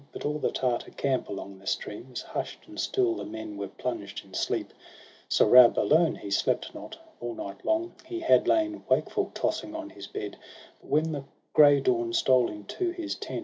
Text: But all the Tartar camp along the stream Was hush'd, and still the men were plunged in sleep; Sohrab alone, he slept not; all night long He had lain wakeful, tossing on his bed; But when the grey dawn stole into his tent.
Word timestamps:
But 0.11 0.25
all 0.25 0.39
the 0.39 0.49
Tartar 0.51 0.89
camp 0.89 1.29
along 1.29 1.59
the 1.59 1.67
stream 1.67 2.09
Was 2.09 2.23
hush'd, 2.23 2.67
and 2.67 2.79
still 2.79 3.13
the 3.13 3.23
men 3.23 3.55
were 3.55 3.67
plunged 3.67 4.25
in 4.25 4.33
sleep; 4.33 4.73
Sohrab 5.29 5.77
alone, 5.77 6.15
he 6.15 6.31
slept 6.31 6.73
not; 6.73 6.97
all 7.19 7.35
night 7.35 7.63
long 7.63 7.93
He 8.07 8.19
had 8.21 8.47
lain 8.47 8.83
wakeful, 8.89 9.29
tossing 9.35 9.75
on 9.75 9.91
his 9.91 10.07
bed; 10.07 10.37
But 10.79 10.89
when 10.89 11.11
the 11.11 11.25
grey 11.53 11.81
dawn 11.81 12.13
stole 12.13 12.49
into 12.49 12.89
his 12.89 13.13
tent. 13.13 13.39